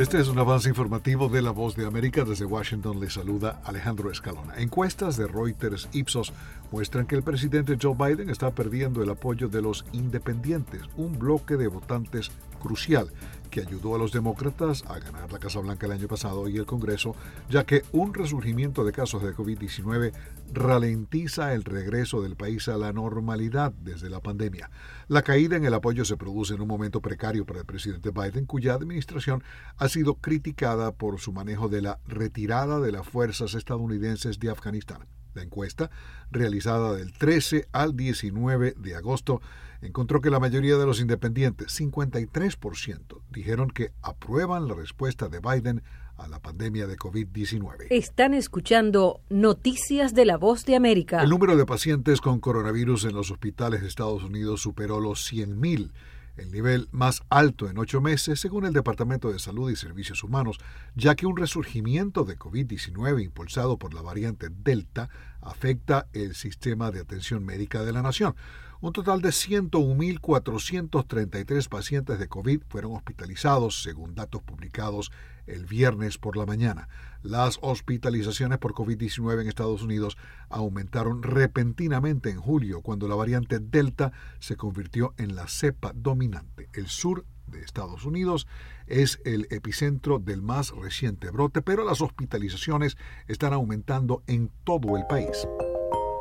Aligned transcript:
Este 0.00 0.18
es 0.18 0.28
un 0.28 0.38
avance 0.38 0.66
informativo 0.66 1.28
de 1.28 1.42
La 1.42 1.50
Voz 1.50 1.76
de 1.76 1.86
América. 1.86 2.24
Desde 2.24 2.46
Washington 2.46 3.00
le 3.00 3.10
saluda 3.10 3.60
Alejandro 3.66 4.10
Escalona. 4.10 4.54
Encuestas 4.56 5.18
de 5.18 5.26
Reuters 5.26 5.90
Ipsos 5.92 6.32
muestran 6.72 7.04
que 7.04 7.16
el 7.16 7.22
presidente 7.22 7.76
Joe 7.78 7.94
Biden 7.94 8.30
está 8.30 8.50
perdiendo 8.50 9.02
el 9.02 9.10
apoyo 9.10 9.48
de 9.48 9.60
los 9.60 9.84
independientes, 9.92 10.80
un 10.96 11.18
bloque 11.18 11.58
de 11.58 11.68
votantes 11.68 12.30
crucial 12.62 13.10
que 13.50 13.60
ayudó 13.60 13.94
a 13.94 13.98
los 13.98 14.12
demócratas 14.12 14.84
a 14.88 14.98
ganar 14.98 15.30
la 15.30 15.38
Casa 15.38 15.58
Blanca 15.60 15.86
el 15.86 15.92
año 15.92 16.08
pasado 16.08 16.48
y 16.48 16.56
el 16.56 16.66
Congreso, 16.66 17.14
ya 17.48 17.64
que 17.64 17.82
un 17.92 18.14
resurgimiento 18.14 18.84
de 18.84 18.92
casos 18.92 19.22
de 19.22 19.34
COVID-19 19.34 20.12
ralentiza 20.52 21.52
el 21.54 21.64
regreso 21.64 22.22
del 22.22 22.36
país 22.36 22.68
a 22.68 22.76
la 22.76 22.92
normalidad 22.92 23.72
desde 23.72 24.08
la 24.08 24.20
pandemia. 24.20 24.70
La 25.08 25.22
caída 25.22 25.56
en 25.56 25.64
el 25.64 25.74
apoyo 25.74 26.04
se 26.04 26.16
produce 26.16 26.54
en 26.54 26.62
un 26.62 26.68
momento 26.68 27.00
precario 27.00 27.44
para 27.44 27.60
el 27.60 27.66
presidente 27.66 28.10
Biden, 28.10 28.46
cuya 28.46 28.74
administración 28.74 29.42
ha 29.76 29.88
sido 29.88 30.14
criticada 30.14 30.92
por 30.92 31.20
su 31.20 31.32
manejo 31.32 31.68
de 31.68 31.82
la 31.82 31.98
retirada 32.06 32.80
de 32.80 32.92
las 32.92 33.06
fuerzas 33.06 33.54
estadounidenses 33.54 34.38
de 34.38 34.50
Afganistán. 34.50 35.06
La 35.34 35.42
encuesta, 35.42 35.90
realizada 36.30 36.94
del 36.94 37.12
13 37.12 37.68
al 37.72 37.96
19 37.96 38.74
de 38.76 38.96
agosto, 38.96 39.40
encontró 39.80 40.20
que 40.20 40.30
la 40.30 40.40
mayoría 40.40 40.76
de 40.76 40.86
los 40.86 41.00
independientes, 41.00 41.78
53%, 41.80 43.19
dijeron 43.30 43.70
que 43.70 43.92
aprueban 44.02 44.68
la 44.68 44.74
respuesta 44.74 45.28
de 45.28 45.40
Biden 45.40 45.82
a 46.16 46.28
la 46.28 46.40
pandemia 46.40 46.86
de 46.86 46.96
COVID-19. 46.96 47.86
Están 47.90 48.34
escuchando 48.34 49.20
Noticias 49.30 50.14
de 50.14 50.26
la 50.26 50.36
Voz 50.36 50.66
de 50.66 50.76
América. 50.76 51.22
El 51.22 51.30
número 51.30 51.56
de 51.56 51.64
pacientes 51.64 52.20
con 52.20 52.40
coronavirus 52.40 53.04
en 53.06 53.14
los 53.14 53.30
hospitales 53.30 53.80
de 53.80 53.88
Estados 53.88 54.22
Unidos 54.22 54.60
superó 54.60 55.00
los 55.00 55.32
100.000 55.32 55.90
el 56.36 56.52
nivel 56.52 56.88
más 56.90 57.22
alto 57.28 57.68
en 57.68 57.78
ocho 57.78 58.00
meses, 58.00 58.40
según 58.40 58.64
el 58.64 58.72
Departamento 58.72 59.30
de 59.30 59.38
Salud 59.38 59.70
y 59.70 59.76
Servicios 59.76 60.24
Humanos, 60.24 60.58
ya 60.94 61.14
que 61.14 61.26
un 61.26 61.36
resurgimiento 61.36 62.24
de 62.24 62.38
COVID-19 62.38 63.22
impulsado 63.22 63.78
por 63.78 63.94
la 63.94 64.02
variante 64.02 64.48
Delta 64.50 65.10
afecta 65.40 66.06
el 66.12 66.34
sistema 66.34 66.90
de 66.90 67.00
atención 67.00 67.44
médica 67.44 67.82
de 67.82 67.92
la 67.92 68.02
nación. 68.02 68.34
Un 68.82 68.94
total 68.94 69.20
de 69.20 69.28
101.433 69.28 71.68
pacientes 71.68 72.18
de 72.18 72.28
COVID 72.28 72.62
fueron 72.66 72.96
hospitalizados, 72.96 73.82
según 73.82 74.14
datos 74.14 74.42
publicados 74.42 75.12
el 75.46 75.66
viernes 75.66 76.16
por 76.16 76.38
la 76.38 76.46
mañana. 76.46 76.88
Las 77.22 77.58
hospitalizaciones 77.60 78.56
por 78.56 78.72
COVID-19 78.72 79.42
en 79.42 79.48
Estados 79.48 79.82
Unidos 79.82 80.16
aumentaron 80.48 81.22
repentinamente 81.22 82.30
en 82.30 82.40
julio, 82.40 82.80
cuando 82.80 83.06
la 83.06 83.16
variante 83.16 83.58
Delta 83.58 84.12
se 84.38 84.56
convirtió 84.56 85.12
en 85.18 85.34
la 85.34 85.46
cepa 85.46 85.92
dominante. 85.94 86.70
El 86.72 86.86
sur 86.86 87.26
de 87.48 87.60
Estados 87.60 88.06
Unidos 88.06 88.46
es 88.86 89.20
el 89.26 89.46
epicentro 89.50 90.18
del 90.18 90.40
más 90.40 90.70
reciente 90.70 91.28
brote, 91.28 91.60
pero 91.60 91.84
las 91.84 92.00
hospitalizaciones 92.00 92.96
están 93.28 93.52
aumentando 93.52 94.22
en 94.26 94.50
todo 94.64 94.96
el 94.96 95.04
país. 95.06 95.46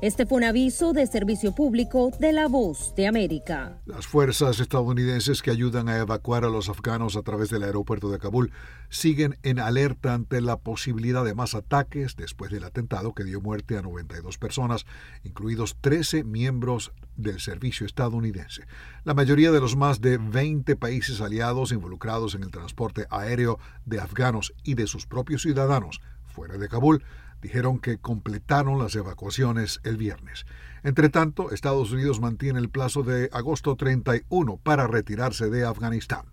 Este 0.00 0.26
fue 0.26 0.38
un 0.38 0.44
aviso 0.44 0.92
de 0.92 1.06
servicio 1.06 1.54
público 1.54 2.10
de 2.18 2.32
La 2.32 2.48
Voz 2.48 2.94
de 2.94 3.06
América. 3.06 3.80
Las 3.86 4.06
fuerzas 4.06 4.60
estadounidenses 4.60 5.40
que 5.40 5.50
ayudan 5.50 5.88
a 5.88 5.96
evacuar 5.98 6.44
a 6.44 6.50
los 6.50 6.68
afganos 6.68 7.16
a 7.16 7.22
través 7.22 7.48
del 7.48 7.62
aeropuerto 7.62 8.10
de 8.10 8.18
Kabul 8.18 8.52
siguen 8.90 9.38
en 9.42 9.58
alerta 9.58 10.12
ante 10.12 10.40
la 10.40 10.58
posibilidad 10.58 11.24
de 11.24 11.34
más 11.34 11.54
ataques 11.54 12.16
después 12.16 12.50
del 12.50 12.64
atentado 12.64 13.14
que 13.14 13.24
dio 13.24 13.40
muerte 13.40 13.78
a 13.78 13.82
92 13.82 14.36
personas, 14.36 14.84
incluidos 15.22 15.76
13 15.80 16.24
miembros 16.24 16.92
del 17.16 17.40
servicio 17.40 17.86
estadounidense. 17.86 18.66
La 19.04 19.14
mayoría 19.14 19.52
de 19.52 19.60
los 19.60 19.76
más 19.76 20.00
de 20.00 20.18
20 20.18 20.76
países 20.76 21.20
aliados 21.20 21.72
involucrados 21.72 22.34
en 22.34 22.42
el 22.42 22.50
transporte 22.50 23.06
aéreo 23.10 23.58
de 23.86 24.00
afganos 24.00 24.52
y 24.64 24.74
de 24.74 24.86
sus 24.86 25.06
propios 25.06 25.42
ciudadanos 25.42 26.00
fuera 26.34 26.58
de 26.58 26.68
Kabul 26.68 27.02
dijeron 27.44 27.78
que 27.78 27.98
completaron 27.98 28.78
las 28.78 28.96
evacuaciones 28.96 29.78
el 29.84 29.98
viernes. 29.98 30.46
Entre 30.82 31.10
tanto, 31.10 31.50
Estados 31.50 31.92
Unidos 31.92 32.18
mantiene 32.18 32.58
el 32.58 32.70
plazo 32.70 33.02
de 33.02 33.28
agosto 33.32 33.76
31 33.76 34.56
para 34.62 34.86
retirarse 34.86 35.50
de 35.50 35.66
Afganistán. 35.66 36.24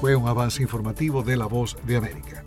Fue 0.00 0.16
un 0.16 0.26
avance 0.26 0.62
informativo 0.62 1.22
de 1.22 1.36
La 1.36 1.44
Voz 1.44 1.76
de 1.86 1.96
América. 1.96 2.44